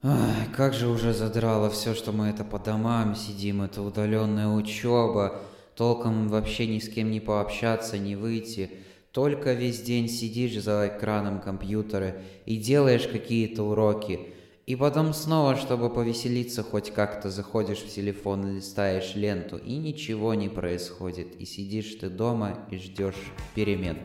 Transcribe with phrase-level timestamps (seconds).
[0.00, 5.40] Ай, как же уже задрало все, что мы это по домам сидим, это удаленная учеба,
[5.74, 8.70] толком вообще ни с кем не пообщаться, не выйти.
[9.10, 12.14] Только весь день сидишь за экраном компьютера
[12.46, 14.20] и делаешь какие-то уроки.
[14.66, 20.48] И потом снова, чтобы повеселиться, хоть как-то заходишь в телефон, листаешь ленту, и ничего не
[20.48, 21.34] происходит.
[21.40, 23.98] И сидишь ты дома и ждешь перемен.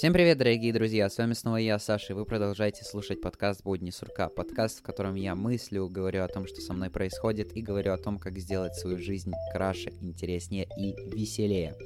[0.00, 1.10] Всем привет, дорогие друзья!
[1.10, 4.30] С вами снова я, Саша, и вы продолжаете слушать подкаст «Будни сурка».
[4.30, 7.98] Подкаст, в котором я мыслю, говорю о том, что со мной происходит, и говорю о
[7.98, 11.76] том, как сделать свою жизнь краше, интереснее и веселее.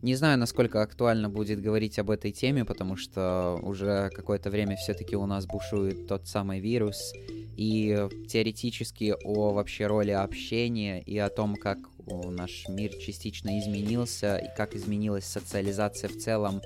[0.00, 5.14] Не знаю, насколько актуально будет говорить об этой теме, потому что уже какое-то время все-таки
[5.14, 7.12] у нас бушует тот самый вирус,
[7.58, 14.46] и теоретически о вообще роли общения и о том, как наш мир частично изменился, и
[14.56, 16.62] как изменилась социализация в целом.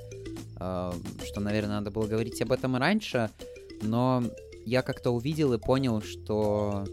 [0.56, 0.94] А,
[1.24, 3.30] что, наверное, надо было говорить об этом раньше,
[3.82, 4.22] но
[4.66, 6.86] я как-то увидел и понял, что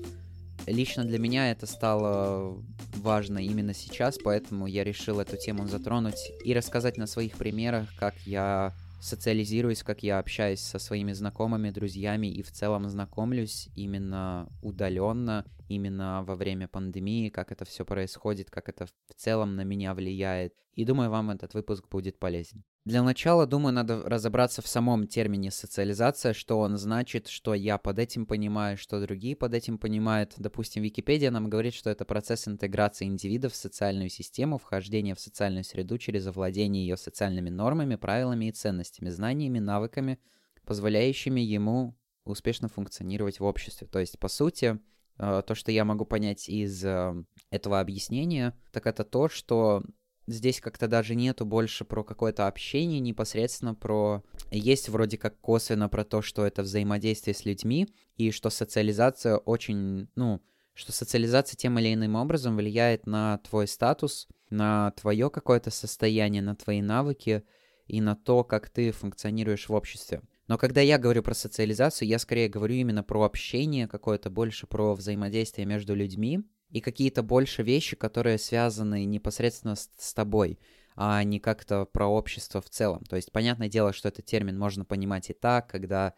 [0.66, 2.58] лично для меня это стало
[2.96, 8.16] важно именно сейчас, поэтому я решил эту тему затронуть и рассказать на своих примерах, как
[8.26, 15.46] я социализируюсь, как я общаюсь со своими знакомыми, друзьями и в целом знакомлюсь именно удаленно,
[15.68, 20.54] именно во время пандемии, как это все происходит, как это в целом на меня влияет.
[20.74, 22.64] И думаю, вам этот выпуск будет полезен.
[22.86, 28.00] Для начала, думаю, надо разобраться в самом термине социализация, что он значит, что я под
[28.00, 30.36] этим понимаю, что другие под этим понимают.
[30.38, 35.64] Допустим, Википедия нам говорит, что это процесс интеграции индивида в социальную систему, вхождение в социальную
[35.66, 40.20] среду через овладение ее социальными нормами, правилами и ценностями, знаниями, навыками,
[40.64, 43.88] позволяющими ему успешно функционировать в обществе.
[43.88, 44.80] То есть, по сути,
[45.18, 47.14] то, что я могу понять из э,
[47.50, 49.84] этого объяснения, так это то, что
[50.28, 54.24] здесь как-то даже нету больше про какое-то общение непосредственно про...
[54.52, 60.10] Есть вроде как косвенно про то, что это взаимодействие с людьми, и что социализация очень,
[60.16, 60.42] ну,
[60.74, 66.56] что социализация тем или иным образом влияет на твой статус, на твое какое-то состояние, на
[66.56, 67.44] твои навыки
[67.88, 70.22] и на то, как ты функционируешь в обществе.
[70.48, 74.96] Но когда я говорю про социализацию, я скорее говорю именно про общение какое-то, больше про
[74.96, 80.60] взаимодействие между людьми, и какие-то больше вещи, которые связаны непосредственно с, с тобой,
[80.96, 83.04] а не как-то про общество в целом.
[83.06, 86.14] То есть, понятное дело, что этот термин можно понимать и так, когда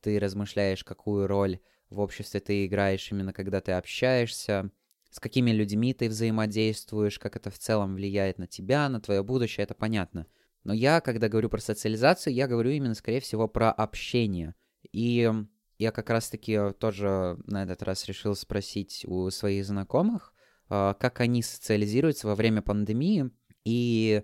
[0.00, 4.70] ты размышляешь, какую роль в обществе ты играешь, именно когда ты общаешься,
[5.10, 9.64] с какими людьми ты взаимодействуешь, как это в целом влияет на тебя, на твое будущее,
[9.64, 10.26] это понятно.
[10.64, 14.54] Но я, когда говорю про социализацию, я говорю именно, скорее всего, про общение.
[14.92, 15.30] И
[15.78, 20.32] я как раз-таки тоже на этот раз решил спросить у своих знакомых,
[20.68, 23.30] а, как они социализируются во время пандемии,
[23.64, 24.22] и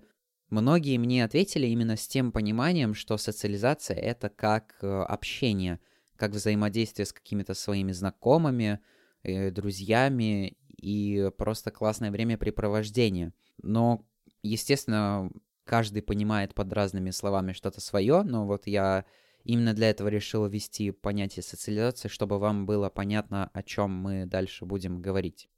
[0.49, 5.81] многие мне ответили именно с тем пониманием, что социализация— это как э, общение,
[6.17, 8.81] как взаимодействие с какими-то своими знакомыми,
[9.23, 13.33] э, друзьями и просто классное времяпрепровождение.
[13.63, 14.07] Но,
[14.43, 15.31] естественно,
[15.71, 19.05] каждый понимает под разными словами что-то свое, но вот я
[19.45, 24.67] Именно для этого решил ввести понятие социализации, чтобы вам было понятно, о чем мы дальше
[24.67, 25.49] будем говорить.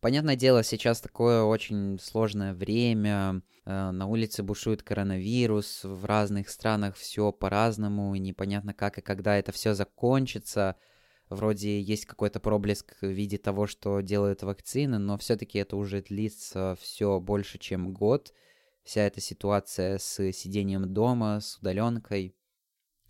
[0.00, 6.96] Понятное дело, сейчас такое очень сложное время, э, на улице бушует коронавирус, в разных странах
[6.96, 10.76] все по-разному, непонятно как и когда это все закончится.
[11.28, 16.76] Вроде есть какой-то проблеск в виде того, что делают вакцины, но все-таки это уже длится
[16.80, 18.32] все больше, чем год.
[18.84, 22.34] Вся эта ситуация с сидением дома, с удаленкой.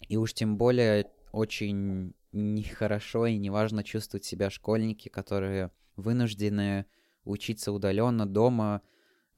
[0.08, 6.86] И уж тем более очень нехорошо и неважно чувствовать себя школьники, которые вынуждены
[7.24, 8.82] учиться удаленно дома,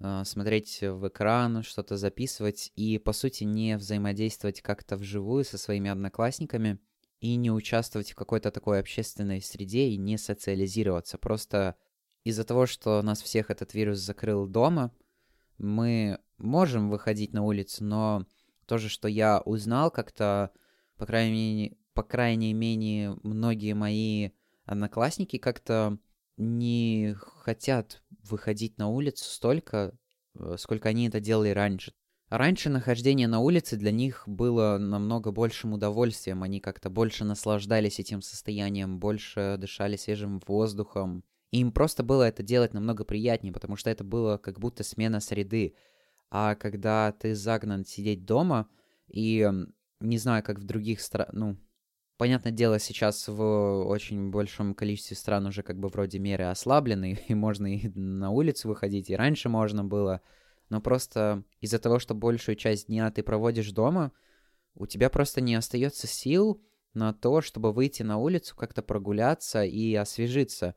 [0.00, 5.90] а, смотреть в экран, что-то записывать и, по сути, не взаимодействовать как-то вживую со своими
[5.90, 6.78] одноклассниками
[7.20, 11.16] и не участвовать в какой-то такой общественной среде и не социализироваться.
[11.16, 11.76] Просто
[12.24, 14.92] из-за того, что нас всех этот вирус закрыл дома,
[15.58, 18.26] мы можем выходить на улицу, но
[18.66, 20.50] тоже, что я узнал как-то,
[20.96, 24.30] по крайней мере, по крайней мере, многие мои
[24.64, 25.98] одноклассники как-то
[26.36, 29.96] не хотят выходить на улицу столько,
[30.34, 31.92] э, сколько они это делали раньше.
[32.30, 38.22] Раньше нахождение на улице для них было намного большим удовольствием, они как-то больше наслаждались этим
[38.22, 41.22] состоянием, больше дышали свежим воздухом.
[41.52, 45.20] И им просто было это делать намного приятнее, потому что это было как будто смена
[45.20, 45.76] среды.
[46.36, 48.68] А когда ты загнан сидеть дома,
[49.06, 49.48] и
[50.00, 51.56] не знаю, как в других странах, ну,
[52.16, 57.34] понятное дело, сейчас в очень большом количестве стран уже как бы вроде меры ослаблены, и
[57.36, 60.22] можно и на улицу выходить, и раньше можно было,
[60.70, 64.10] но просто из-за того, что большую часть дня ты проводишь дома,
[64.74, 66.60] у тебя просто не остается сил
[66.94, 70.74] на то, чтобы выйти на улицу, как-то прогуляться и освежиться.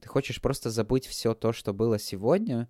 [0.00, 2.68] Ты хочешь просто забыть все то, что было сегодня,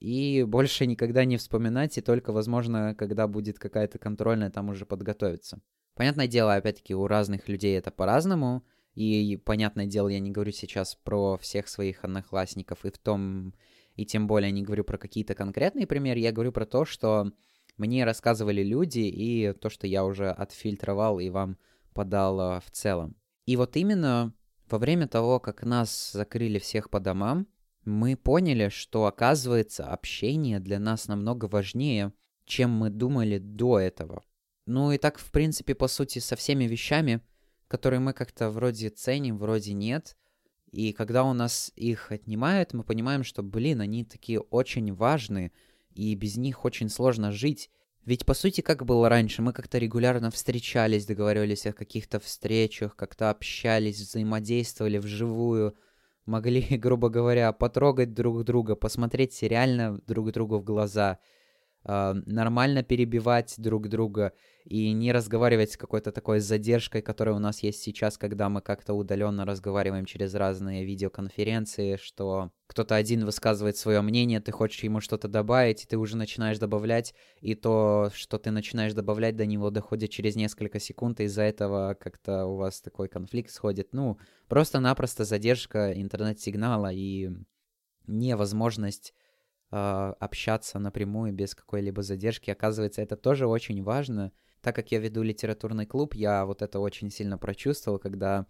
[0.00, 5.60] и больше никогда не вспоминать, и только, возможно, когда будет какая-то контрольная, там уже подготовиться.
[5.94, 8.64] Понятное дело, опять-таки, у разных людей это по-разному,
[8.94, 13.54] и, понятное дело, я не говорю сейчас про всех своих одноклассников, и в том,
[13.94, 17.30] и тем более не говорю про какие-то конкретные примеры, я говорю про то, что
[17.76, 21.58] мне рассказывали люди, и то, что я уже отфильтровал и вам
[21.92, 23.16] подал в целом.
[23.46, 24.32] И вот именно
[24.70, 27.46] во время того, как нас закрыли всех по домам,
[27.84, 32.12] мы поняли, что, оказывается, общение для нас намного важнее,
[32.44, 34.22] чем мы думали до этого.
[34.66, 37.20] Ну и так, в принципе, по сути, со всеми вещами,
[37.68, 40.16] которые мы как-то вроде ценим, вроде нет.
[40.70, 45.52] И когда у нас их отнимают, мы понимаем, что, блин, они такие очень важные,
[45.94, 47.70] и без них очень сложно жить.
[48.04, 53.30] Ведь, по сути, как было раньше, мы как-то регулярно встречались, договаривались о каких-то встречах, как-то
[53.30, 55.76] общались, взаимодействовали вживую,
[56.26, 61.18] могли, грубо говоря, потрогать друг друга, посмотреть реально друг другу в глаза—
[61.84, 64.32] э, нормально перебивать друг друга
[64.64, 68.94] и не разговаривать с какой-то такой задержкой, которая у нас есть сейчас, когда мы как-то
[68.94, 75.28] удаленно разговариваем через разные видеоконференции, что кто-то один высказывает свое мнение, ты хочешь ему что-то
[75.28, 80.10] добавить, и ты уже начинаешь добавлять, и то, что ты начинаешь добавлять, до него доходит
[80.10, 83.88] через несколько секунд, и из-за этого как-то у вас такой конфликт сходит.
[83.92, 84.18] Ну,
[84.48, 87.30] просто-напросто задержка интернет-сигнала и
[88.06, 89.14] невозможность
[89.70, 92.50] общаться напрямую без какой-либо задержки.
[92.50, 94.32] Оказывается, это тоже очень важно.
[94.62, 98.46] Так как я веду литературный клуб, я вот это очень сильно прочувствовал, когда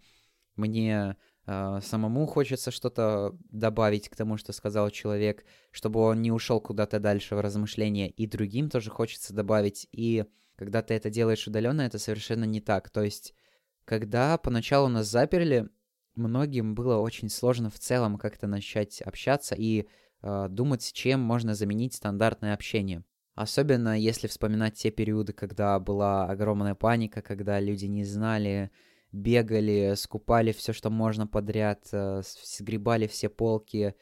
[0.55, 1.15] мне
[1.45, 6.99] э, самому хочется что-то добавить к тому, что сказал человек, чтобы он не ушел куда-то
[6.99, 9.87] дальше в размышления, и другим тоже хочется добавить.
[9.91, 10.25] И
[10.55, 12.89] когда ты это делаешь удаленно, это совершенно не так.
[12.89, 13.33] То есть,
[13.85, 15.69] когда поначалу нас заперли,
[16.15, 19.87] многим было очень сложно в целом как-то начать общаться, и
[20.21, 23.03] думать, чем можно заменить стандартное общение.
[23.33, 28.71] Особенно если вспоминать те периоды, когда была огромная паника, когда люди не знали,
[29.11, 33.95] бегали, скупали все, что можно подряд, э, сгребали все полки,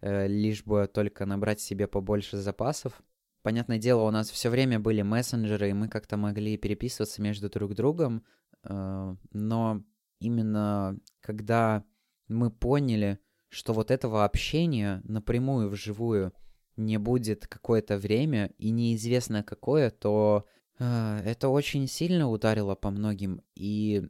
[0.00, 3.02] э, лишь бы только набрать себе побольше запасов.
[3.42, 7.74] Понятное дело, у нас все время были мессенджеры, и мы как-то могли переписываться между друг
[7.74, 8.24] другом,
[8.64, 9.82] э, но
[10.20, 11.84] именно когда
[12.28, 13.18] мы поняли,
[13.56, 16.34] что вот этого общения напрямую вживую
[16.76, 20.44] не будет какое-то время и неизвестно какое, то
[20.78, 23.40] э, это очень сильно ударило по многим.
[23.54, 24.06] И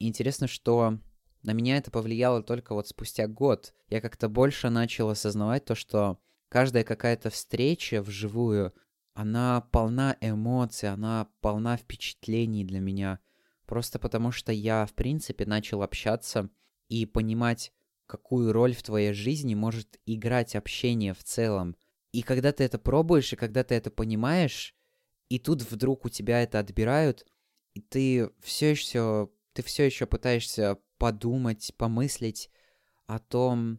[0.00, 0.98] интересно, что
[1.44, 3.72] на меня это повлияло только вот спустя год.
[3.88, 6.18] Я как-то больше начал осознавать то, что
[6.48, 8.74] каждая какая-то встреча вживую,
[9.14, 13.20] она полна эмоций, она полна впечатлений для меня.
[13.64, 16.50] Просто потому что я, в принципе, начал общаться
[16.88, 17.72] и понимать,
[18.08, 21.76] какую роль в твоей жизни может играть общение в целом.
[22.10, 24.74] И когда ты это пробуешь, и когда ты это понимаешь,
[25.28, 27.26] и тут вдруг у тебя это отбирают,
[27.74, 32.50] и ты все еще, ты все еще пытаешься подумать, помыслить
[33.06, 33.78] о том,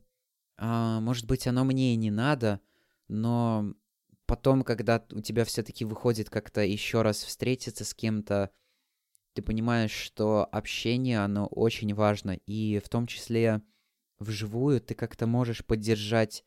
[0.57, 2.61] а, может быть, оно мне и не надо,
[3.07, 3.73] но
[4.27, 8.51] потом, когда у тебя все-таки выходит как-то еще раз встретиться с кем-то,
[9.33, 13.61] ты понимаешь, что общение, оно очень важно, и в том числе
[14.19, 16.43] вживую ты как-то можешь поддержать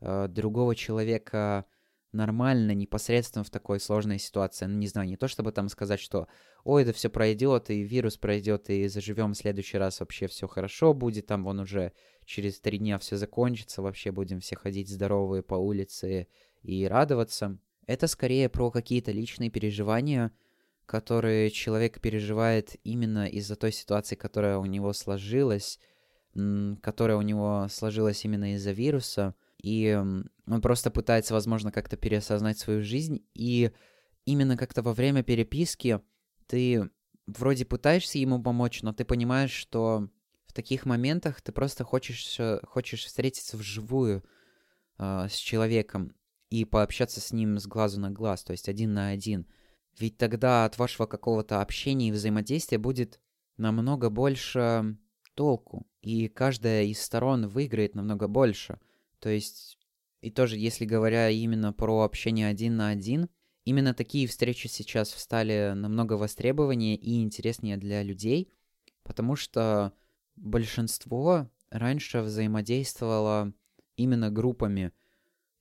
[0.00, 1.66] э, другого человека
[2.14, 4.66] нормально, непосредственно в такой сложной ситуации.
[4.66, 6.28] Ну, не знаю, не то чтобы там сказать, что
[6.62, 10.94] ой, это все пройдет, и вирус пройдет, и заживем в следующий раз, вообще все хорошо
[10.94, 11.92] будет, там вон уже
[12.24, 16.28] через три дня все закончится, вообще будем все ходить здоровые по улице
[16.62, 17.58] и радоваться.
[17.86, 20.32] Это скорее про какие-то личные переживания,
[20.86, 25.78] которые человек переживает именно из-за той ситуации, которая у него сложилась,
[26.82, 29.94] которая у него сложилась именно из-за вируса, и
[30.46, 33.70] он просто пытается, возможно, как-то переосознать свою жизнь, и
[34.24, 36.00] именно как-то во время переписки
[36.46, 36.90] ты
[37.26, 40.08] вроде пытаешься ему помочь, но ты понимаешь, что
[40.46, 44.24] в таких моментах ты просто хочешь, хочешь встретиться вживую
[44.98, 46.14] э, с человеком
[46.50, 49.46] и пообщаться с ним с глазу на глаз, то есть один на один.
[49.98, 53.20] Ведь тогда от вашего какого-то общения и взаимодействия будет
[53.56, 54.96] намного больше
[55.34, 58.78] толку, и каждая из сторон выиграет намного больше.
[59.18, 59.78] То есть,
[60.20, 63.28] и тоже, если говоря именно про общение один на один,
[63.64, 68.52] именно такие встречи сейчас стали намного востребованнее и интереснее для людей,
[69.02, 69.92] потому что
[70.36, 73.52] большинство раньше взаимодействовало
[73.96, 74.92] именно группами,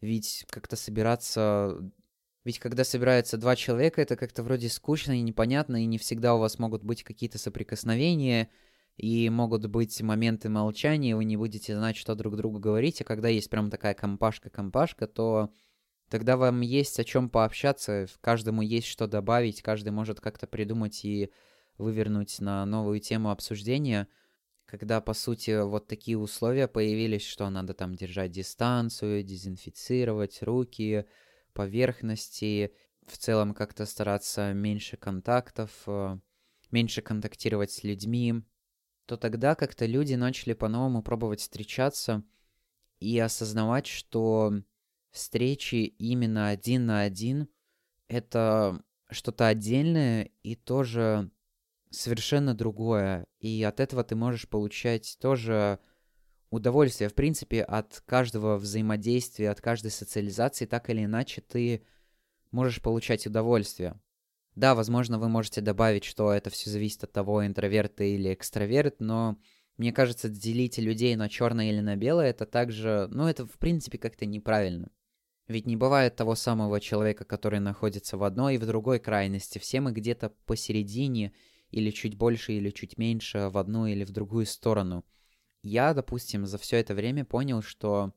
[0.01, 1.77] ведь как-то собираться
[2.43, 6.39] Ведь когда собираются два человека, это как-то вроде скучно и непонятно, и не всегда у
[6.39, 8.49] вас могут быть какие-то соприкосновения,
[8.97, 13.27] и могут быть моменты молчания, вы не будете знать, что друг другу говорить, а когда
[13.27, 15.51] есть прям такая компашка-компашка, то
[16.09, 21.31] тогда вам есть о чем пообщаться, каждому есть что добавить, каждый может как-то придумать и
[21.77, 24.07] вывернуть на новую тему обсуждения,
[24.65, 31.05] когда, по сути, вот такие условия появились, что надо там держать дистанцию, дезинфицировать руки,
[31.53, 32.73] поверхности,
[33.07, 36.17] в целом как-то стараться меньше контактов, э,
[36.71, 38.43] меньше контактировать с людьми,
[39.05, 42.23] то тогда как-то люди начали по-новому пробовать встречаться
[42.99, 44.53] и осознавать, что
[45.11, 47.47] встречи именно один на один—
[48.07, 51.29] это что-то отдельное и тоже
[51.89, 53.25] совершенно другое.
[53.39, 55.79] И от этого ты можешь получать тоже
[56.49, 61.85] удовольствие, в принципе, от каждого взаимодействия, от каждой социализации, так или иначе ты
[62.51, 63.99] можешь получать удовольствие.
[64.55, 68.99] Да, возможно, вы можете добавить, что это все зависит от того, интроверт ты или экстраверт,
[68.99, 69.37] но
[69.77, 73.97] мне кажется, делить людей на черное или на белое, это также, ну, это в принципе
[73.97, 74.91] как-то неправильно.
[75.47, 79.57] Ведь не бывает того самого человека, который находится в одной и в другой крайности.
[79.57, 81.33] Все мы где-то посередине,
[81.71, 85.03] или чуть больше, или чуть меньше, в одну или в другую сторону.
[85.63, 88.13] Я, допустим, за все это время понял, что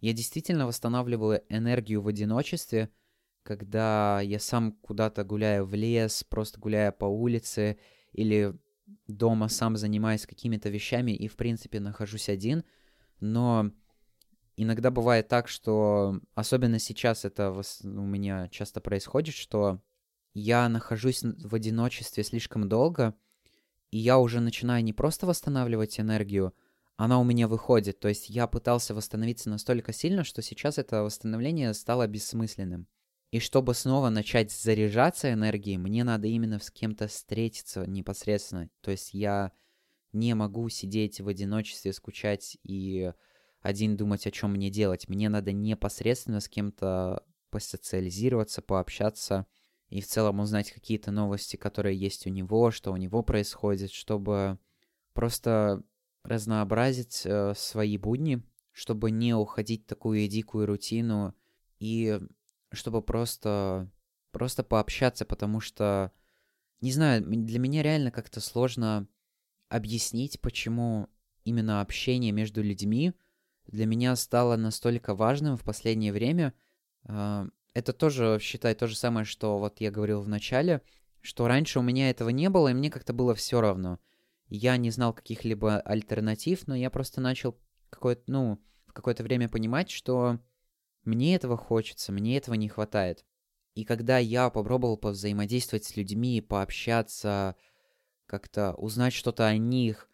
[0.00, 2.90] я действительно восстанавливаю энергию в одиночестве–
[3.42, 7.78] когда я сам куда-то гуляю в лес, просто гуляя по улице
[8.12, 8.54] или
[9.06, 12.64] дома сам занимаюсь какими-то вещами и, в принципе, нахожусь один,
[13.20, 13.70] но
[14.56, 17.50] иногда бывает так, что, особенно сейчас это
[17.82, 19.80] у меня часто происходит, что
[20.34, 23.14] я нахожусь в одиночестве слишком долго,
[23.90, 26.54] и я уже начинаю не просто восстанавливать энергию,
[26.96, 27.98] она у меня выходит.
[27.98, 32.86] То есть я пытался восстановиться настолько сильно, что сейчас это восстановление стало бессмысленным.
[33.30, 38.68] И чтобы снова начать заряжаться энергией, мне надо именно с кем-то встретиться непосредственно.
[38.80, 39.52] То есть я
[40.12, 43.12] не могу сидеть в одиночестве, скучать и
[43.60, 45.08] один думать, о чем мне делать.
[45.08, 49.46] Мне надо непосредственно с кем-то посоциализироваться, пообщаться
[49.90, 54.58] и в целом узнать какие-то новости, которые есть у него, что у него происходит, чтобы
[55.12, 55.82] просто
[56.22, 61.34] разнообразить э, свои будни, чтобы не уходить в такую дикую рутину
[61.78, 62.20] и
[62.72, 63.90] чтобы просто,
[64.32, 66.12] просто пообщаться, потому что,
[66.80, 69.06] не знаю, для меня реально как-то сложно
[69.68, 71.08] объяснить, почему
[71.44, 73.14] именно общение между людьми
[73.66, 76.54] для меня стало настолько важным в последнее время.
[77.04, 80.82] А, это тоже, считай, то же самое, что вот я говорил в начале,
[81.20, 83.98] что раньше у меня этого не было, и мне как-то было все равно.
[84.48, 87.56] Я не знал каких-либо альтернатив, но я просто начал
[87.90, 90.40] какое-то, ну, в какое-то время понимать, что
[91.04, 93.24] мне этого хочется, мне этого не хватает.
[93.74, 97.56] И когда я попробовал повзаимодействовать с людьми, пообщаться,
[98.26, 100.08] как-то узнать что-то о них,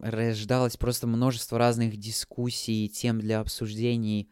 [0.00, 4.30] рождалось просто множество разных дискуссий, тем для обсуждений.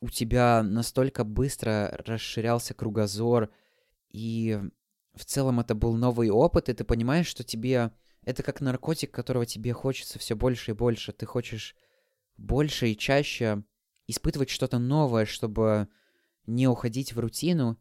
[0.00, 3.50] У тебя настолько быстро расширялся кругозор,
[4.10, 4.60] и
[5.14, 7.92] в целом это был новый опыт, и ты понимаешь, что тебе...
[8.22, 11.12] Это как наркотик, которого тебе хочется все больше и больше.
[11.12, 11.74] Ты хочешь
[12.36, 13.64] больше и чаще
[14.08, 15.88] испытывать что-то новое, чтобы
[16.46, 17.78] не уходить в рутину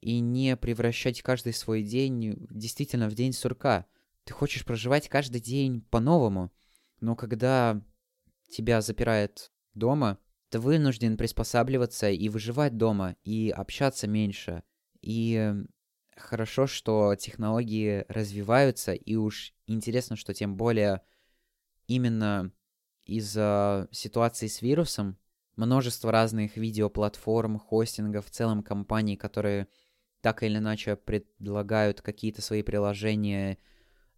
[0.00, 3.86] и не превращать каждый свой день действительно в день сурка.
[4.24, 6.52] Ты хочешь проживать каждый день по-новому,
[7.00, 7.82] но когда
[8.48, 10.18] тебя запирает дома,
[10.48, 14.62] ты вынужден приспосабливаться и выживать дома, и общаться меньше.
[15.00, 15.52] И
[16.16, 21.02] хорошо, что технологии развиваются, и уж интересно, что тем более
[21.88, 22.52] именно
[23.04, 25.18] из-за ситуации с вирусом
[25.56, 29.68] множество разных видеоплатформ, хостингов, в целом компаний, которые
[30.20, 33.58] так или иначе предлагают какие-то свои приложения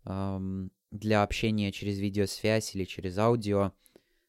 [0.04, 3.72] эм, для общения через видеосвязь или через аудио,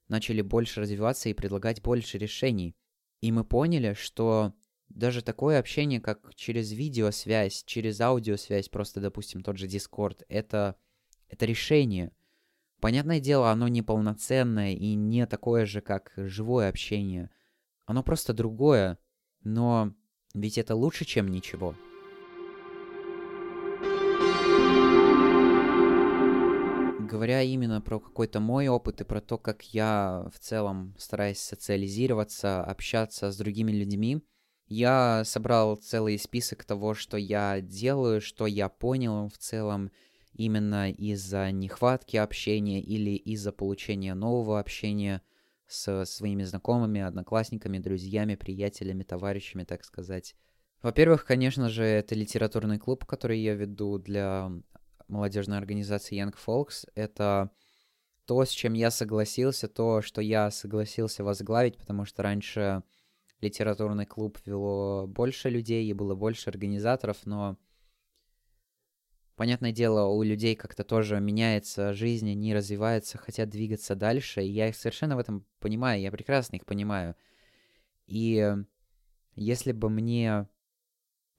[0.08, 2.76] начали больше развиваться и предлагать больше решений.
[3.22, 4.54] И мы поняли, что
[4.90, 10.76] даже такое общение, как через видеосвязь, через аудиосвязь, просто, допустим, тот же Discord, это,
[11.28, 12.12] это решение.
[12.80, 17.30] Понятное дело, оно неполноценное и не такое же, как живое общение.
[17.86, 18.98] Оно просто другое,
[19.44, 19.94] но
[20.34, 21.76] ведь это лучше, чем ничего.
[27.00, 32.64] Говоря именно про какой-то мой опыт и про то, как я в целом стараюсь социализироваться,
[32.64, 34.22] общаться с другими людьми,
[34.68, 39.92] я собрал целый список того, что я делаю, что я понял в целом,
[40.34, 45.22] именно из-за нехватки общения или из-за получения нового общения
[45.68, 50.36] с своими знакомыми, одноклассниками, друзьями, приятелями, товарищами, так сказать,
[50.82, 54.50] Во-первых, конечно же, это литературный клуб, который я веду для
[55.10, 56.88] молодежной организации Young Folks.
[56.96, 57.52] Это
[58.26, 62.84] то, с чем я согласился, то, что я согласился возглавить, потому что раньше
[63.42, 67.58] литературный клуб вело больше людей и было больше организаторов, но
[69.40, 74.68] понятное дело, у людей как-то тоже меняется жизнь, они развиваются, хотят двигаться дальше, и я
[74.68, 77.16] их совершенно в этом понимаю, я прекрасно их понимаю.
[78.06, 78.54] И
[79.36, 80.50] если бы мне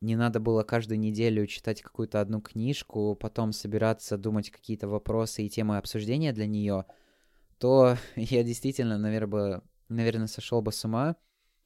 [0.01, 5.51] не надо было каждую неделю читать какую-то одну книжку, потом собираться, думать какие-то вопросы и
[5.51, 6.87] темы обсуждения для нее,
[7.59, 11.17] то я действительно, наверное, бы, наверное, сошел бы с ума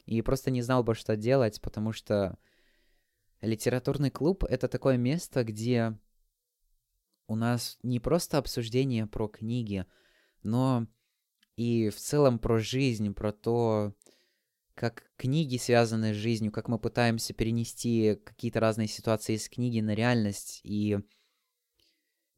[0.04, 2.36] и просто не знал бы, что делать, потому что
[3.40, 5.96] литературный клуб— это такое место, где
[7.26, 9.86] у нас не просто обсуждение про книги,
[10.42, 10.86] но
[11.56, 13.94] и в целом про жизнь, про то,
[14.74, 19.94] как книги связаны с жизнью, как мы пытаемся перенести какие-то разные ситуации из книги на
[19.94, 20.60] реальность.
[20.64, 20.98] И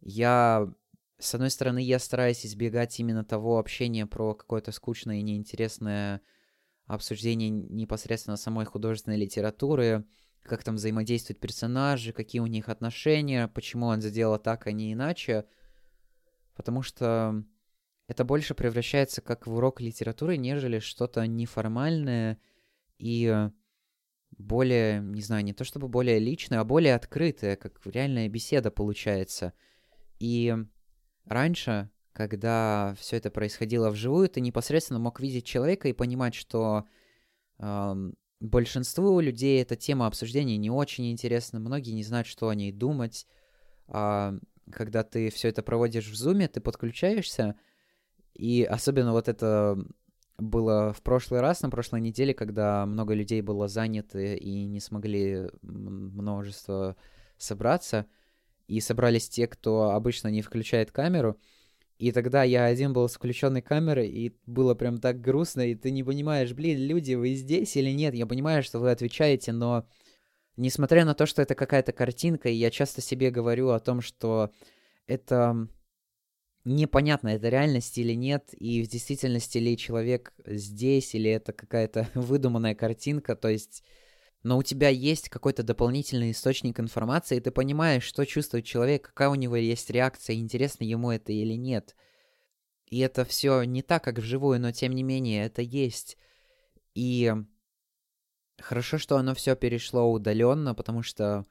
[0.00, 0.72] я,
[1.18, 6.20] с одной стороны, я стараюсь избегать именно того общения про какое-то скучное и неинтересное
[6.86, 10.04] обсуждение непосредственно самой художественной литературы,
[10.46, 15.44] как там взаимодействуют персонажи, какие у них отношения, почему он сделал так, а не иначе.
[16.54, 17.44] Потому что
[18.08, 22.38] это больше превращается как в урок литературы, нежели что-то неформальное
[22.98, 23.50] и
[24.38, 29.52] более, не знаю, не то чтобы более личное, а более открытое, как реальная беседа получается.
[30.18, 30.54] И
[31.24, 36.86] раньше, когда все это происходило вживую, ты непосредственно мог видеть человека и понимать, что
[38.40, 43.26] большинству людей эта тема обсуждения не очень интересна, многие не знают, что о ней думать.
[43.88, 44.34] А
[44.70, 47.56] когда ты все это проводишь в зуме, ты подключаешься,
[48.34, 49.78] и особенно вот это
[50.38, 55.50] было в прошлый раз, на прошлой неделе, когда много людей было заняты и не смогли
[55.62, 56.96] множество
[57.38, 58.06] собраться.
[58.66, 61.38] И собрались те, кто обычно не включает камеру.
[61.98, 65.90] И тогда я один был с включенной камерой, и было прям так грустно, и ты
[65.90, 68.14] не понимаешь, блин, люди, вы здесь или нет?
[68.14, 69.88] Я понимаю, что вы отвечаете, но
[70.56, 74.50] несмотря на то, что это какая-то картинка, и я часто себе говорю о том, что
[75.06, 75.68] это
[76.64, 82.74] непонятно, это реальность или нет, и в действительности ли человек здесь, или это какая-то выдуманная
[82.74, 83.82] картинка, то есть...
[84.46, 89.28] Но у тебя есть какой-то дополнительный источник информации, и ты понимаешь, что чувствует человек, какая
[89.28, 91.96] у него есть реакция, интересно ему это или нет.
[92.86, 96.16] И это все не так, как вживую, но тем не менее это есть.
[96.94, 97.34] И
[98.60, 101.44] хорошо, что оно все перешло удаленно, потому что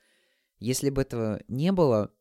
[0.59, 2.13] если бы этого не было,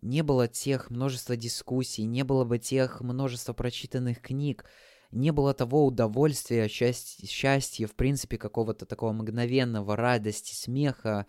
[0.00, 4.64] не было тех множества дискуссий, не было бы тех множества прочитанных книг,
[5.10, 11.26] не было того удовольствия, счастья, счастья в принципе, какого-то такого мгновенного радости, смеха,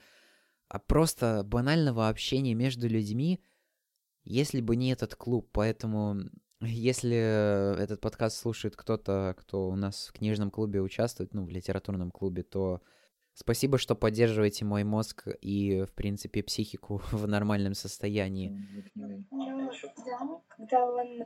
[0.67, 3.44] а просто банального общения между людьми,
[4.24, 5.50] если бы не этот клуб.
[5.52, 6.17] Поэтому,
[6.62, 12.12] если этот подкаст слушает кто-то, кто у нас в книжном клубе участвует, ну, в литературном
[12.12, 12.82] клубе, то
[13.34, 18.67] Спасибо, что поддерживаете мой мозг и, в принципе, психику в нормальном состоянии.
[18.94, 19.72] Ну,
[20.06, 21.26] да, когда он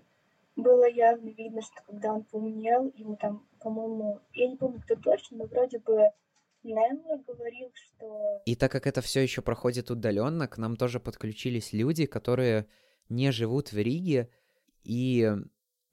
[0.56, 5.38] было явно видно, что когда он поумнел, ему там, по-моему, я не помню, кто точно,
[5.38, 6.10] но вроде бы
[6.64, 8.42] Нелла говорил, что...
[8.46, 12.68] И так как это все еще проходит удаленно, к нам тоже подключились люди, которые
[13.10, 14.30] не живут в Риге,
[14.84, 15.32] и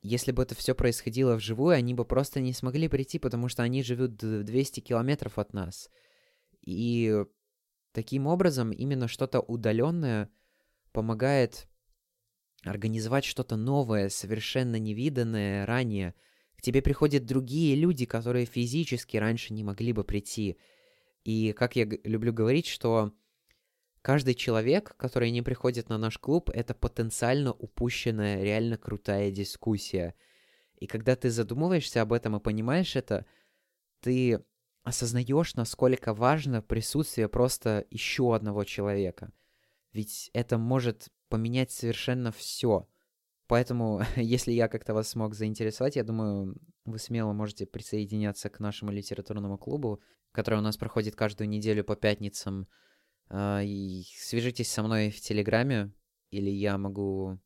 [0.03, 3.83] если бы это все происходило вживую, они бы просто не смогли прийти, потому что они
[3.83, 5.91] живут 200 километров от нас.
[6.61, 7.25] И
[7.93, 10.31] таким образом именно что-то удаленное
[10.93, 11.69] помогает
[12.65, 16.15] организовать что-то новое, совершенно невиданное ранее.
[16.57, 20.57] К тебе приходят другие люди, которые физически раньше не могли бы прийти.
[21.25, 23.13] И как я люблю говорить, что
[24.01, 30.15] каждый человек, который не приходит на наш клуб, это потенциально упущенная, реально крутая дискуссия.
[30.77, 33.27] И когда ты задумываешься об этом и понимаешь это,
[34.01, 34.45] ты
[34.83, 39.33] осознаешь, насколько важно присутствие просто еще одного человека.
[39.93, 42.87] Ведь это может поменять совершенно все.
[43.47, 48.93] Поэтому, если я как-то вас смог заинтересовать, я думаю, вы смело можете присоединяться к нашему
[48.93, 52.69] литературному клубу, который у нас проходит каждую неделю по пятницам.
[53.31, 55.91] А, и свяжитесь со мной в Телеграме,
[56.31, 57.39] или я могу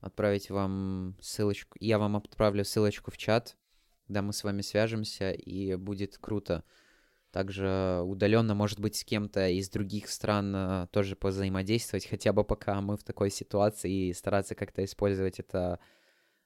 [0.00, 1.76] отправить вам ссылочку.
[1.78, 3.56] Я вам отправлю ссылочку в чат
[4.08, 6.64] да, мы с вами свяжемся, и будет круто.
[7.34, 12.80] Также удаленно, может быть, с кем-то из других стран а, тоже позаимодействовать, хотя бы пока
[12.80, 15.80] мы в такой ситуации, и стараться как-то использовать это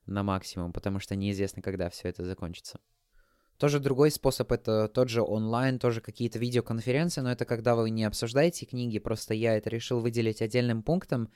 [0.07, 2.81] на максимум, потому что неизвестно, когда все это закончится.
[3.59, 8.05] Тоже другой способ— это тот же онлайн, тоже какие-то видеоконференции, но это когда вы не
[8.05, 11.31] обсуждаете книги, просто я это решил выделить отдельным пунктом.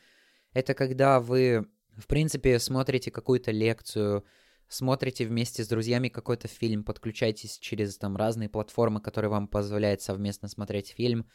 [0.54, 1.66] Это когда вы,
[1.98, 4.24] в принципе, смотрите какую-то лекцию,
[4.72, 10.48] смотрите вместе с друзьями какой-то фильм, подключаетесь через там разные платформы, которые вам позволяют совместно
[10.48, 11.28] смотреть фильм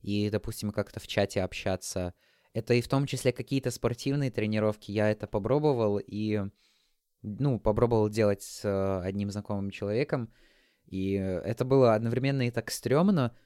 [0.00, 2.14] и, допустим, как-то в чате общаться.
[2.54, 4.90] Это и в том числе какие-то спортивные тренировки.
[4.90, 6.42] Я это попробовал и,
[7.22, 10.32] ну, попробовал делать с э, одним знакомым человеком.
[10.86, 13.36] И это было одновременно и так стрёмно.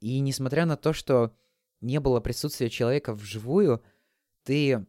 [0.00, 1.36] И несмотря на то, что
[1.80, 3.84] не было присутствия человека вживую,
[4.42, 4.84] ты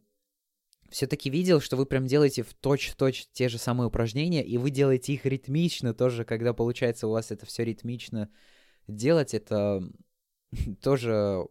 [0.94, 5.12] все-таки видел, что вы прям делаете в точь-в-точь те же самые упражнения, и вы делаете
[5.12, 8.30] их ритмично тоже, когда получается у вас это все ритмично
[8.86, 9.82] делать, это
[10.80, 11.48] тоже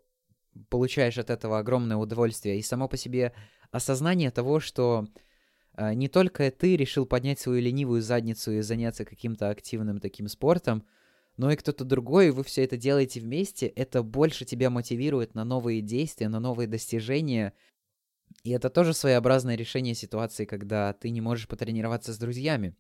[0.69, 2.57] получаешь от этого огромное удовольствие.
[2.57, 3.33] И само по себе
[3.69, 5.09] осознание того, что
[5.75, 10.85] э, не только ты решил поднять свою ленивую задницу и заняться каким-то активным таким спортом,
[11.35, 15.43] но и кто-то другой, и вы все это делаете вместе, это больше тебя мотивирует на
[15.43, 17.51] новые действия, на новые достижения.
[18.43, 22.75] И это тоже своеобразное решение ситуации, когда ты не можешь потренироваться с друзьями.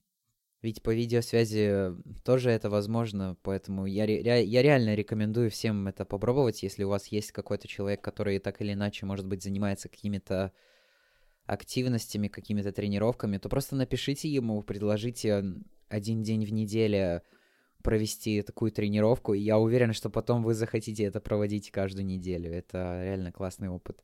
[0.61, 6.63] Ведь по видеосвязи тоже это возможно, поэтому я, ре- я реально рекомендую всем это попробовать,
[6.63, 10.53] если у вас есть какой-то человек, который так или иначе, может быть, занимается какими-то
[11.45, 15.43] активностями, какими-то тренировками, то просто напишите ему, предложите
[15.89, 17.21] один день в неделю
[17.83, 22.49] провести такую тренировку, и я уверен, что потом вы захотите это проводить каждую неделю.
[22.49, 24.01] Это реально классный опыт.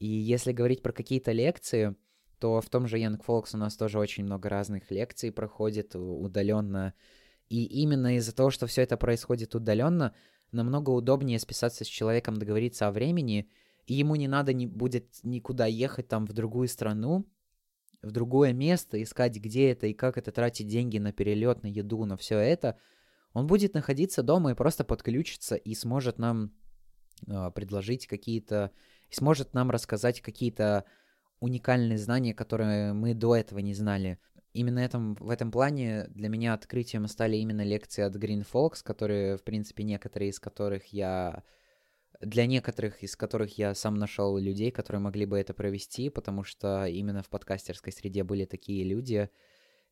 [0.00, 1.94] И если говорить про какие-то лекции,
[2.40, 6.94] то в том же Young Folks у нас тоже очень много разных лекций проходит удаленно.
[7.48, 10.14] И именно из-за того, что все это происходит удаленно,
[10.52, 13.48] намного удобнее списаться с человеком, договориться о времени,
[13.86, 17.26] и ему не надо не будет никуда ехать там в другую страну,
[18.02, 22.04] в другое место, искать, где это и как это тратить деньги на перелет, на еду,
[22.06, 22.78] на все это.
[23.32, 26.52] Он будет находиться дома и просто подключится и сможет нам
[27.26, 28.72] э, предложить какие-то,
[29.10, 30.84] и сможет нам рассказать какие-то
[31.40, 34.18] уникальные знания, которые мы до этого не знали.
[34.52, 39.36] Именно этом, в этом плане для меня открытием стали именно лекции от Green Folks, которые,
[39.36, 41.42] в принципе, некоторые из которых я...
[42.20, 46.84] Для некоторых из которых я сам нашел людей, которые могли бы это провести, потому что
[46.84, 49.30] именно в подкастерской среде были такие люди,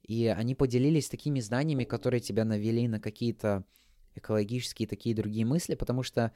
[0.03, 3.65] и они поделились такими знаниями, которые тебя навели на какие-то
[4.15, 6.33] экологические такие другие мысли, потому что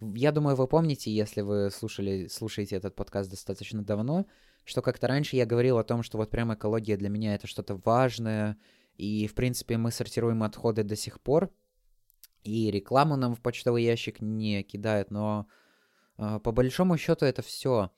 [0.00, 4.26] я думаю, вы помните, если вы слушали, слушаете этот подкаст достаточно давно,
[4.64, 7.80] что как-то раньше я говорил о том, что вот прям экология для меня это что-то
[7.84, 8.56] важное,
[8.96, 11.50] и, в принципе, мы сортируем отходы до сих пор,
[12.42, 15.46] и рекламу нам в почтовый ящик не кидают, но
[16.18, 17.90] э, по большому счету это все.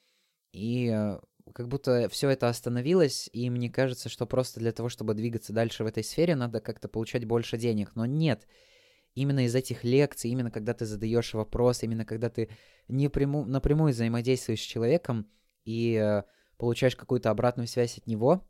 [0.52, 1.18] И э,
[1.52, 5.84] как будто все это остановилось, и мне кажется, что просто для того, чтобы двигаться дальше
[5.84, 7.92] в этой сфере, надо как-то получать больше денег.
[7.94, 8.46] Но нет,
[9.14, 12.48] именно из этих лекций, именно когда ты задаешь вопрос, именно когда ты
[12.88, 15.28] не пряму, напрямую взаимодействуешь с человеком,
[15.64, 16.22] и э,
[16.56, 18.46] получаешь какую-то обратную связь от него,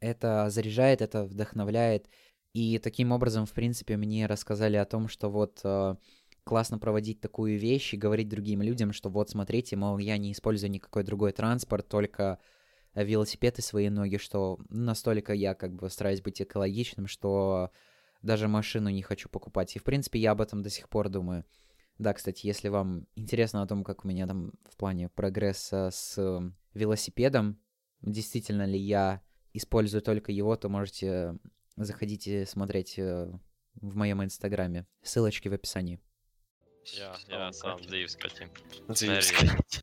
[0.00, 2.08] это заряжает, это вдохновляет.
[2.52, 5.96] И таким образом, в принципе, мне рассказали о том, что вот э,
[6.44, 10.70] классно проводить такую вещь и говорить другим людям, что вот смотрите, мол, я не использую
[10.70, 12.38] никакой другой транспорт, только
[12.94, 17.70] велосипед и свои ноги, что настолько я как бы стараюсь быть экологичным, что
[18.22, 19.76] даже машину не хочу покупать.
[19.76, 21.44] И, в принципе, я об этом до сих пор думаю.
[21.98, 26.18] Да, кстати, если вам интересно о том, как у меня там в плане прогресса с
[26.74, 27.60] велосипедом,
[28.00, 31.38] действительно ли я использую только его, то можете
[31.76, 33.30] заходите смотреть э,
[33.74, 34.86] в моем инстаграме.
[35.02, 36.00] Ссылочки в описании.
[36.82, 38.48] Jā, jā, sām dzīves kaķim.
[38.90, 39.82] Dzīves Nerija.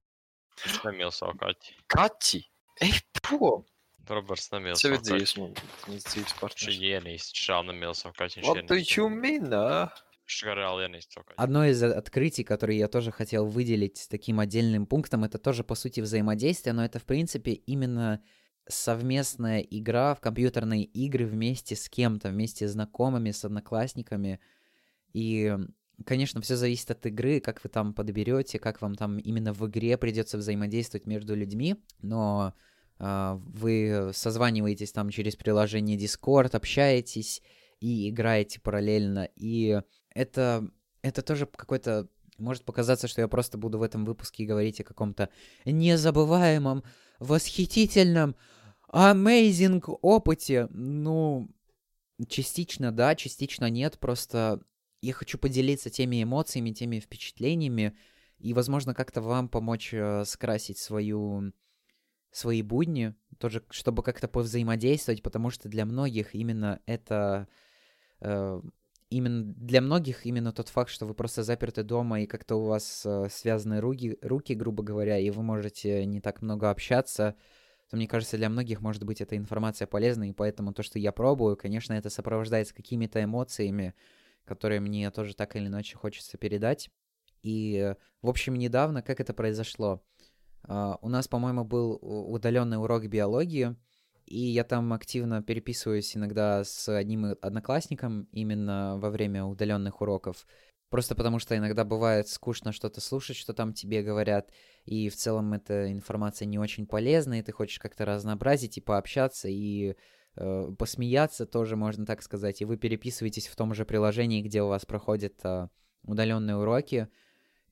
[0.67, 1.78] Es nemīlu savu kaķi.
[1.95, 2.41] kaķi!
[2.84, 3.63] Ej, prom!
[4.10, 5.56] Roberts nemīl Tev ir savu dzīves, man,
[5.88, 6.76] viņas dzīves Viņš partners.
[6.76, 7.34] ir ienīst.
[7.36, 8.43] Šām nemīl savu kaķi.
[8.45, 8.98] What do ienīst.
[8.98, 9.89] you mean, а?
[10.30, 11.38] Viņš kā reāli ienīst savu kaķi.
[11.38, 16.02] Одно из открытий, которое я тоже хотел выделить таким отдельным пунктом, это тоже, по сути,
[16.02, 18.22] взаимодействие, но это, в принципе, именно
[18.67, 24.39] совместная игра в компьютерные игры вместе с кем-то, вместе с знакомыми, с одноклассниками.
[25.12, 25.58] И,
[26.06, 29.98] конечно, все зависит от игры, как вы там подберете, как вам там именно в игре
[29.98, 32.54] придется взаимодействовать между людьми, но
[33.00, 37.42] вы созваниваетесь там через приложение Discord, общаетесь
[37.80, 39.82] и играете параллельно, и
[40.14, 40.70] это,
[41.02, 42.08] это тоже какой-то...
[42.38, 45.28] Может показаться, что я просто буду в этом выпуске говорить о каком-то
[45.66, 46.86] незабываемом,
[47.20, 48.38] восхитительном,
[48.94, 50.68] amazing опыте.
[50.72, 51.50] Ну,
[52.28, 54.00] частично да, частично нет.
[54.00, 54.62] Просто
[55.02, 57.98] я хочу поделиться теми эмоциями, теми впечатлениями
[58.38, 61.52] и, возможно, как-то вам помочь э, скрасить свою,
[62.32, 67.48] свои будни, тоже, чтобы как-то повзаимодействовать, потому что для многих именно это
[68.20, 68.62] э,
[69.10, 73.04] именно для многих именно тот факт, что вы просто заперты дома и как-то у вас
[73.06, 77.36] э, связаны руки, руки, грубо говоря, и вы можете не так много общаться,
[77.89, 81.12] то мне кажется, для многих может быть эта информация полезной, и поэтому то, что я
[81.12, 83.96] пробую, конечно, это сопровождается какими-то эмоциями,
[84.46, 86.89] которые мне тоже так или иначе хочется передать.
[87.42, 90.04] И, в общем, недавно, как это произошло?
[90.67, 93.76] Uh, у нас, по-моему, был удаленный урок биологии,
[94.26, 100.45] и я там активно переписываюсь иногда с одним одноклассником именно во время удаленных уроков.
[100.89, 104.52] Просто потому что иногда бывает скучно что-то слушать, что там тебе говорят,
[104.86, 109.48] и в целом эта информация не очень полезна, и ты хочешь как-то разнообразить и пообщаться,
[109.48, 109.95] и
[110.36, 114.67] э, посмеяться тоже, можно так сказать, и вы переписываетесь в том же приложении, где у
[114.67, 115.67] вас проходят э,
[116.04, 117.08] удаленные уроки,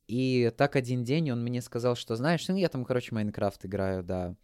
[0.08, 4.04] и так один день он мне сказал, что, знаешь, ну я там, короче, Майнкрафт играю,
[4.04, 4.36] да.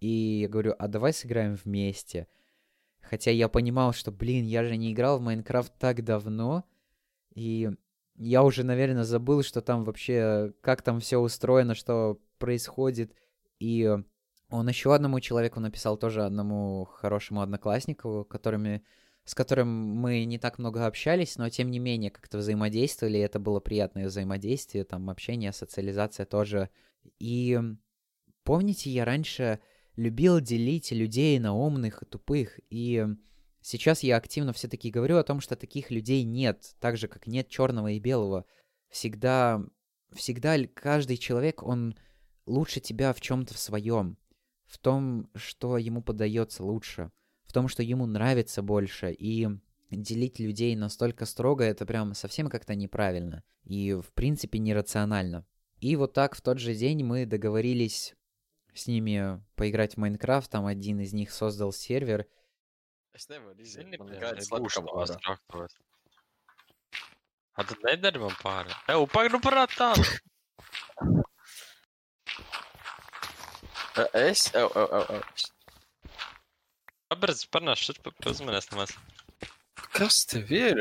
[0.00, 2.26] И я говорю, а давай сыграем вместе.
[3.00, 6.64] Хотя я понимал, что, блин, я же не играл в Майнкрафт так давно.
[7.34, 7.70] И
[8.16, 13.14] я уже, наверное, забыл, что там вообще, как там все устроено, что происходит.
[13.58, 13.96] И
[14.48, 18.82] он еще одному человеку написал, тоже одному хорошему однокласснику, которыми
[19.24, 23.60] с которым мы не так много общались, но тем не менее как-то взаимодействовали, это было
[23.60, 26.70] приятное взаимодействие, там общение, социализация тоже.
[27.18, 27.60] И
[28.42, 29.60] помните, я раньше
[29.94, 33.06] любил делить людей на умных и тупых, и
[33.60, 37.48] сейчас я активно все-таки говорю о том, что таких людей нет, так же, как нет
[37.48, 38.44] черного и белого.
[38.88, 39.62] Всегда,
[40.12, 41.96] всегда каждый человек, он
[42.46, 44.18] лучше тебя в чем-то в своем,
[44.64, 47.12] в том, что ему подается лучше—
[47.52, 49.46] в том, что ему нравится больше, и
[49.90, 55.46] делить людей настолько строго, это прям совсем как-то неправильно и, в принципе, нерационально.
[55.78, 58.14] И вот так в тот же день мы договорились
[58.72, 62.26] с ними поиграть в Майнкрафт, там один из них создал сервер.
[67.54, 68.72] А tad nedari man pāri.
[68.88, 69.92] Ew, pagaidu prātā!
[74.16, 74.48] Es?
[74.56, 75.51] Ew, ew, ew.
[77.12, 78.92] Kāpēc parunāšu šeit par uzmanības nemaz?
[79.92, 80.78] Kas tev ir?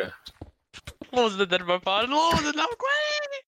[1.12, 3.42] Pār, лūdzu, nav клейни!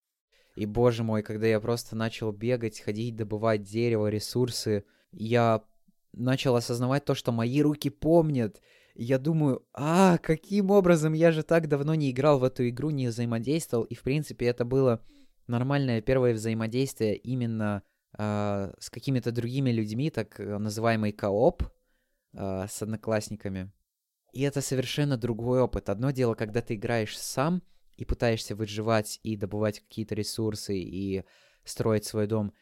[0.57, 5.63] И, боже мой, когда я просто начал бегать, ходить, добывать дерево, ресурсы, я
[6.11, 8.61] начал осознавать то, что мои руки помнят.
[8.95, 13.07] Я думаю, а, каким образом я же так давно не играл в эту игру, не
[13.07, 13.85] взаимодействовал.
[13.85, 15.01] И, в принципе, это было
[15.47, 17.81] нормальное первое взаимодействие именно
[18.17, 21.63] э, с какими-то другими людьми, так называемый кооп,
[22.33, 23.71] э, с одноклассниками.
[24.33, 25.89] И это совершенно другой опыт.
[25.89, 27.61] Одно дело, когда ты играешь сам
[27.97, 31.23] и пытаешься выживать и добывать какие-то ресурсы и
[31.63, 32.53] строить свой дом.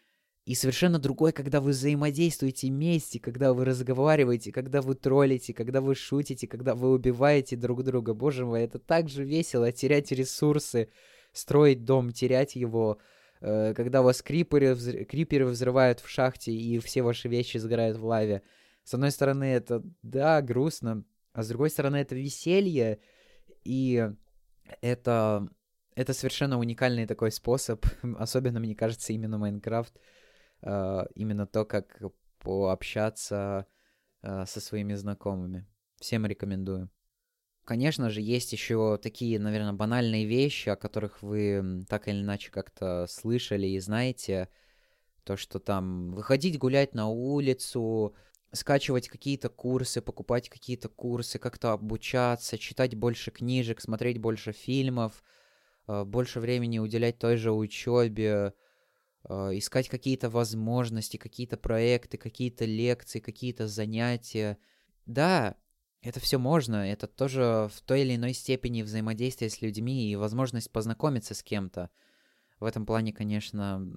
[0.45, 5.93] И совершенно другой, когда вы взаимодействуете вместе, когда вы разговариваете, когда вы троллите, когда вы
[5.93, 8.13] шутите, когда вы убиваете друг друга.
[8.13, 10.89] Боже мой, это так же весело терять ресурсы,
[11.31, 12.97] строить дом, терять его,
[13.39, 15.05] э, когда вас криперы, взр...
[15.05, 18.41] криперы взрывают в шахте и все ваши вещи сгорают в лаве.
[18.83, 22.99] С одной стороны, это, да, грустно, а с другой стороны, это веселье,
[23.63, 24.09] и
[24.81, 25.47] это,
[25.95, 27.85] это совершенно уникальный такой способ,
[28.17, 29.99] особенно, мне кажется, именно Майнкрафт,
[30.61, 32.01] э, именно то, как
[32.39, 33.67] пообщаться
[34.23, 35.67] э, со своими знакомыми.
[35.99, 36.89] Всем рекомендую.
[37.63, 43.05] Конечно же, есть еще такие, наверное, банальные вещи, о которых вы так или иначе как-то
[43.07, 44.49] слышали и знаете.
[45.23, 48.15] То, что там выходить гулять на улицу,
[48.51, 55.23] скачивать какие-то курсы, покупать какие-то курсы, как-то обучаться, читать больше книжек, смотреть больше фильмов,
[55.87, 58.53] э, больше времени уделять той же учебе,
[59.29, 64.57] э, искать какие-то возможности, какие-то проекты, какие-то лекции, какие-то занятия.
[65.05, 65.55] Да,
[66.01, 70.71] это все можно, это тоже в той или иной степени взаимодействие с людьми и возможность
[70.71, 71.89] познакомиться с кем-то.
[72.59, 73.87] В этом плане, конечно,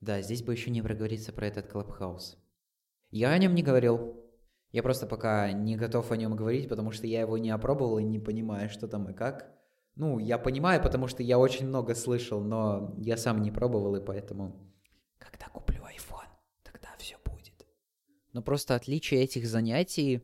[0.00, 2.38] да, здесь бы еще не проговориться про этот клабхаус.
[3.10, 4.16] Я о нем не говорил.
[4.72, 8.04] Я просто пока не готов о нем говорить, потому что я его не опробовал и
[8.04, 9.50] не понимаю, что там и как.
[9.96, 14.04] Ну, я понимаю, потому что я очень много слышал, но я сам не пробовал, и
[14.04, 14.72] поэтому...
[15.18, 16.28] Когда куплю iPhone,
[16.62, 17.66] тогда все будет.
[18.32, 20.22] Но просто отличие этих занятий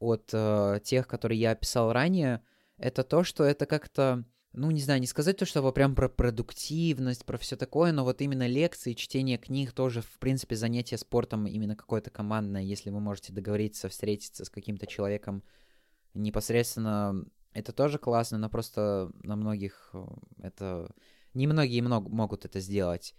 [0.00, 2.42] от э, тех, которые я описал ранее,
[2.76, 4.24] это то, что это как-то
[4.56, 8.20] ну, не знаю, не сказать то, что прям про продуктивность, про все такое, но вот
[8.22, 13.32] именно лекции, чтение книг тоже, в принципе, занятие спортом именно какое-то командное, если вы можете
[13.32, 15.44] договориться, встретиться с каким-то человеком
[16.14, 20.06] непосредственно, это тоже классно, но просто на многих э,
[20.42, 20.90] это...
[21.34, 23.14] Немногие много могут это сделать.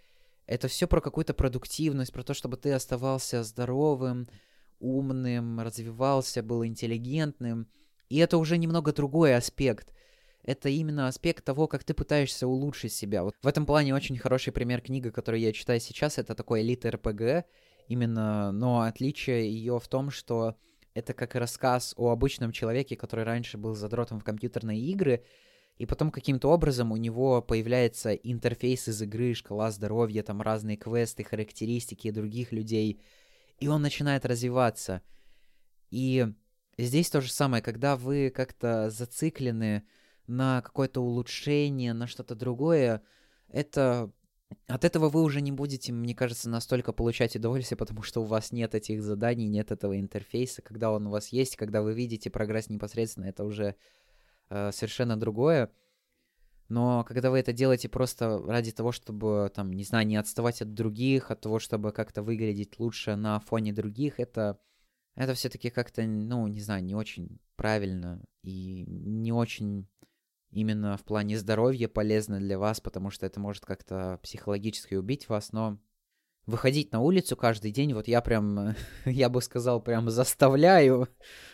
[0.48, 4.28] Это все про какую-то продуктивность, про то, чтобы ты оставался здоровым,
[4.80, 7.68] умным, развивался, был интеллигентным,
[8.10, 9.94] И это уже немного другой аспект.
[10.48, 13.24] Это именно аспект того, как ты пытаешься улучшить себя.
[13.24, 16.90] Вот в этом плане очень хороший пример книга, которую я читаю сейчас, это такой элита
[16.90, 17.46] РПГ,
[17.90, 20.56] именно, но отличие ее в том, что
[20.94, 25.26] это как рассказ о обычном человеке, который раньше был задротом в компьютерные игры,
[25.78, 31.26] и потом каким-то образом у него появляется интерфейс из игры, шкала здоровья, там разные квесты,
[31.26, 33.02] характеристики других людей,
[33.60, 35.02] и он начинает развиваться.
[35.92, 36.26] И
[36.78, 39.84] здесь то же самое, когда вы как-то зациклены
[40.28, 43.02] на какое-то улучшение, на что-то другое,
[43.50, 44.12] это
[44.68, 48.52] от этого вы уже не будете, мне кажется, настолько получать удовольствие, потому что у вас
[48.52, 50.62] нет этих заданий, нет этого интерфейса.
[50.62, 53.76] Когда он у вас есть, когда вы видите прогресс непосредственно, это уже
[54.50, 55.72] э, совершенно другое.
[56.70, 60.74] Но когда вы это делаете просто ради того, чтобы, там, не знаю, не отставать от
[60.74, 64.60] других, от того, чтобы как-то выглядеть лучше на фоне других, это,
[65.16, 69.88] это все-таки как-то, ну, не знаю, не очень правильно и не очень
[70.58, 75.52] именно в плане здоровья полезно для вас, потому что это может как-то психологически убить вас,
[75.52, 75.78] но
[76.48, 81.10] выходить на улицу каждый день, вот я прям, я бы сказал, прям заставляю,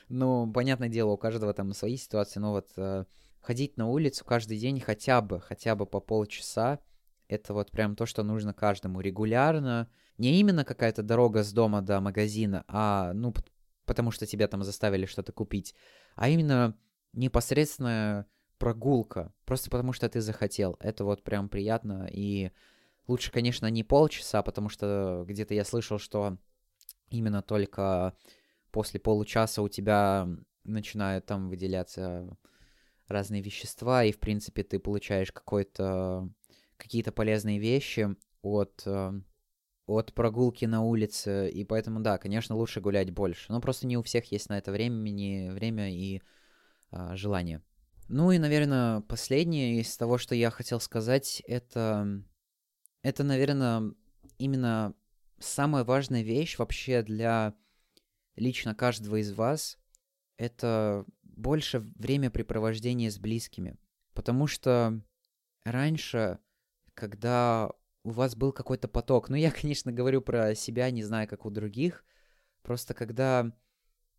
[0.07, 3.03] ну, понятное дело, у каждого там свои ситуации, но вот э,
[3.41, 6.79] ходить на улицу каждый день хотя бы, хотя бы по полчаса,
[7.27, 11.99] это вот прям то, что нужно каждому регулярно, не именно какая-то дорога с дома до
[11.99, 13.33] магазина, а, ну,
[13.85, 15.75] потому что тебя там заставили что-то купить,
[16.15, 16.77] а именно
[17.11, 18.27] непосредственно
[18.63, 20.78] прогулка, просто потому что ты захотел.
[20.80, 22.08] Это вот прям приятно.
[22.10, 22.52] И
[23.10, 26.38] лучше, конечно, не полчаса, потому что где-то я слышал, что
[27.10, 28.15] именно только
[28.71, 30.30] после получаса у тебя
[30.63, 32.38] начинают там выделяться
[33.10, 36.30] разные вещества, и, в принципе, ты получаешь какой-то
[36.78, 39.12] какие-то полезные вещи от, э,
[39.88, 43.52] от прогулки на улице, и поэтому, да, конечно, лучше гулять больше.
[43.52, 46.21] Но просто не у всех есть на это времени, время и
[46.91, 47.62] а, желание.
[48.09, 52.23] Ну и, наверное, последнее из того, что я хотел сказать, это,
[53.01, 53.93] это, наверное,
[54.37, 54.93] именно
[55.39, 57.53] самая важная вещь вообще для
[58.35, 59.77] лично каждого из вас,
[60.37, 63.77] это больше времяпрепровождения с близкими.
[64.13, 65.01] Потому что
[65.63, 66.39] раньше,
[66.93, 67.71] когда
[68.03, 71.49] у вас был какой-то поток, ну я, конечно, говорю про себя, не знаю, как у
[71.49, 72.03] других,
[72.61, 73.51] просто когда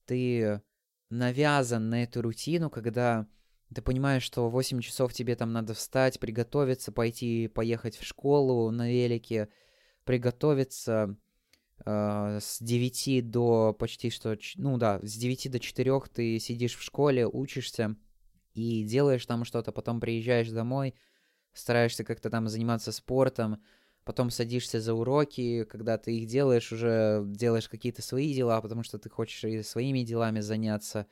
[0.07, 0.63] ты
[1.11, 3.27] навязан на эту рутину, когда
[3.75, 8.91] ты понимаешь, что 8 часов тебе там надо встать, приготовиться, пойти, поехать в школу на
[8.91, 9.49] велике,
[10.05, 11.17] приготовиться
[11.85, 14.37] э, с 9 до почти что...
[14.57, 17.97] Ну да, с 9 до 4 ты сидишь в школе, учишься
[18.55, 20.95] и делаешь там что-то, потом приезжаешь домой,
[21.53, 23.63] стараешься как-то там заниматься спортом,
[24.05, 28.99] потом садишься за уроки, когда ты их делаешь, уже делаешь какие-то свои дела, потому что
[28.99, 31.07] ты хочешь и своими делами заняться.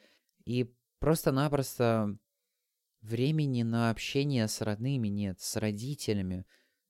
[0.45, 2.17] И просто-напросто
[3.03, 6.47] времени на общение с родными нет, с родителями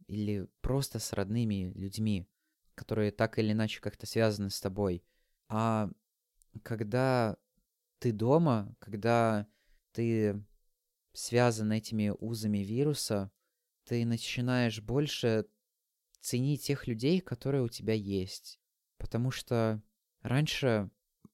[0.07, 2.29] или просто с родными людьми,
[2.75, 5.03] которые так или иначе как-то связаны с тобой.
[5.49, 5.91] А
[6.63, 7.37] когда
[7.99, 9.47] ты дома, когда
[9.93, 10.45] ты
[11.13, 13.31] связан этими узами вируса,
[13.85, 15.47] ты начинаешь больше
[16.21, 18.61] ценить тех людей, которые у тебя есть.
[18.97, 19.83] Потому что
[20.21, 20.91] раньше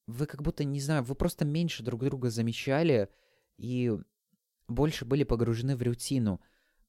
[0.07, 3.11] вы как будто, не знаю, вы просто меньше друг друга замечали,
[3.59, 3.93] и
[4.69, 6.41] больше были погружены в рутину.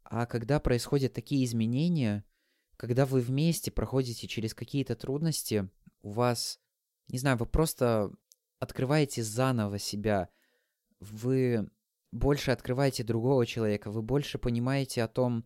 [0.03, 2.23] А когда происходят такие изменения,
[2.77, 5.69] когда вы вместе проходите через какие-то трудности,
[6.01, 6.59] у вас,
[7.07, 8.11] не знаю, вы просто
[8.59, 10.29] открываете заново себя,
[10.99, 11.69] вы
[12.11, 15.45] больше открываете другого человека, вы больше понимаете о том,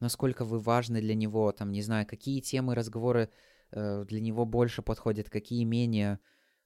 [0.00, 3.30] насколько вы важны для него, там, не знаю, какие темы разговоры
[3.70, 6.18] э, для него больше подходят, какие менее.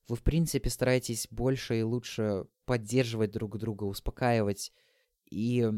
[0.09, 4.73] Вы, в принципе, стараетесь больше и лучше поддерживать друг друга, успокаивать
[5.33, 5.71] и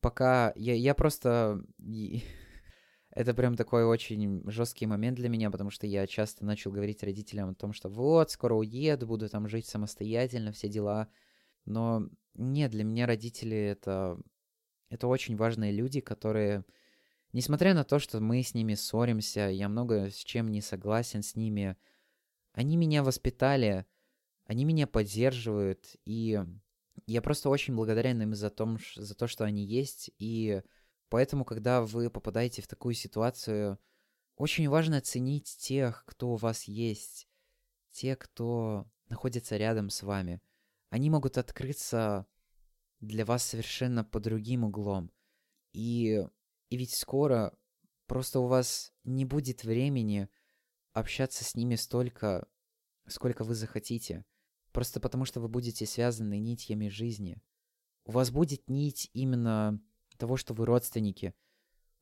[0.00, 1.62] пока я, я просто...
[3.10, 7.50] Это прям такой очень жесткий момент для меня, потому что я часто начал говорить родителям
[7.50, 11.08] о том, что вот, скоро уеду, буду там жить самостоятельно, все дела.
[11.64, 14.20] Но нет, для меня родители это,
[14.88, 16.64] это очень важные люди, которые,
[17.32, 21.34] несмотря на то, что мы с ними ссоримся, я много с чем не согласен с
[21.34, 21.76] ними,
[22.52, 23.86] они меня воспитали,
[24.44, 26.40] они меня поддерживают, и
[27.06, 30.62] я просто очень благодарен им за, том, за то, что они есть, и
[31.08, 33.78] поэтому, когда вы попадаете в такую ситуацию,
[34.36, 37.28] очень важно ценить тех, кто у вас есть,
[37.90, 40.40] те, кто находится рядом с вами.
[40.90, 42.26] Они могут открыться
[43.00, 45.10] для вас совершенно по другим углом.
[45.72, 46.24] И,
[46.70, 47.56] и ведь скоро
[48.06, 50.28] просто у вас не будет времени
[50.92, 52.48] общаться с ними столько,
[53.06, 54.24] сколько вы захотите.
[54.78, 57.42] Просто потому, что вы будете связаны нитями жизни.
[58.04, 59.82] У вас будет нить именно
[60.18, 61.34] того, что вы родственники,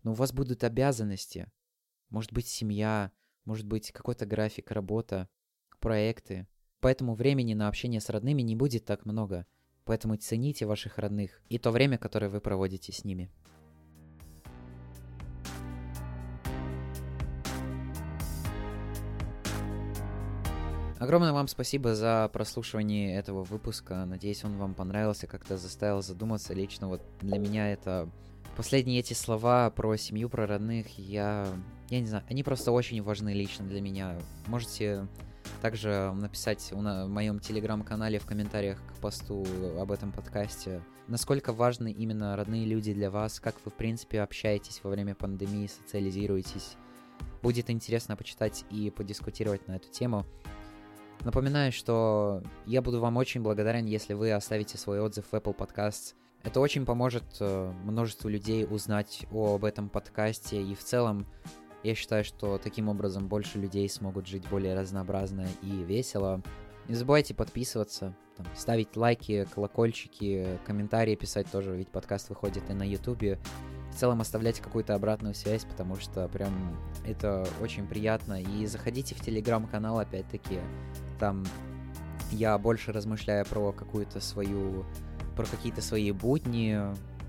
[0.02, 1.50] но у вас будут обязанности.
[2.10, 3.12] Может быть, семья,
[3.46, 5.30] может быть, какой-то график, работа,
[5.80, 6.46] проекты.
[6.80, 9.46] Поэтому времени на общение с родными не будет так много.
[9.84, 13.30] Поэтому цените ваших родных и то время, которое вы проводите с ними.
[20.98, 24.06] Огромное вам спасибо за прослушивание этого выпуска.
[24.06, 26.54] Надеюсь, он вам понравился, как-то заставил задуматься.
[26.54, 28.08] Лично вот для меня это
[28.56, 31.46] последние эти слова про семью, про родных, я,
[31.90, 34.18] я не знаю, они просто очень важны лично для меня.
[34.46, 35.06] Можете
[35.60, 39.46] также написать в моем телеграм-канале в комментариях к посту
[39.78, 44.80] об этом подкасте, насколько важны именно родные люди для вас, как вы, в принципе, общаетесь
[44.82, 46.76] во время пандемии, социализируетесь.
[47.42, 50.24] Будет интересно почитать и подискутировать на эту тему.
[51.24, 56.14] Напоминаю, что я буду вам очень благодарен, если вы оставите свой отзыв в Apple Podcasts.
[56.44, 61.26] Это очень поможет э, множеству людей узнать об этом подкасте, и в целом
[61.82, 66.42] я считаю, что таким образом больше людей смогут жить более разнообразно и весело.
[66.88, 72.84] Не забывайте подписываться, там, ставить лайки, колокольчики, комментарии писать тоже, ведь подкаст выходит и на
[72.84, 73.40] ютубе.
[73.90, 78.40] В целом оставлять какую-то обратную связь, потому что прям это очень приятно.
[78.42, 80.60] И заходите в телеграм-канал, опять-таки,
[81.18, 81.44] там
[82.30, 84.84] я больше размышляю про какую-то свою,
[85.36, 86.80] про какие-то свои будни,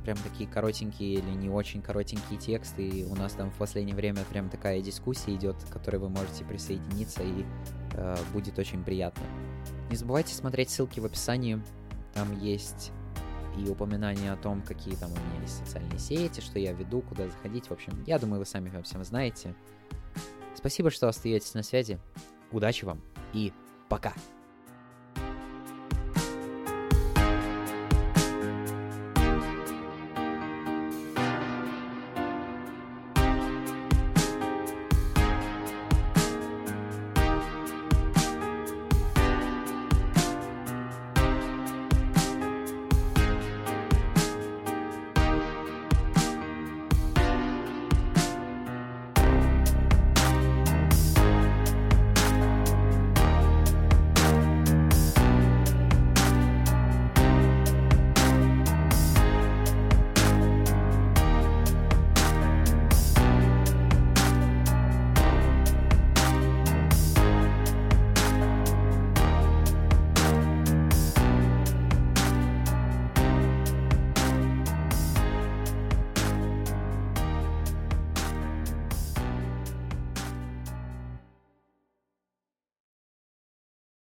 [0.04, 2.88] прям такие коротенькие или не очень коротенькие тексты.
[2.88, 6.46] И у нас там в последнее время прям такая дискуссия идет, к которой вы можете
[6.46, 7.46] присоединиться, и
[7.94, 9.24] э, будет очень приятно.
[9.90, 11.62] Не забывайте смотреть ссылки в описании.
[12.14, 12.92] Там есть
[13.58, 17.28] и упоминание о том, какие там у меня есть социальные сети, что я веду, куда
[17.28, 17.68] заходить.
[17.68, 19.56] В общем, я думаю, вы сами всем знаете.
[20.56, 22.00] Спасибо, что остаетесь на связи.
[22.52, 23.02] Удачи вам
[23.34, 23.52] и
[23.88, 24.14] Пока!